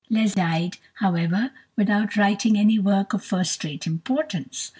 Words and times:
Cliffe 0.09 0.15
Leslie 0.35 0.41
died, 0.41 0.77
however, 0.95 1.51
without 1.75 2.17
writing 2.17 2.57
any 2.57 2.79
work 2.79 3.13
of 3.13 3.23
first 3.23 3.63
rate 3.63 3.85
importance. 3.85 4.69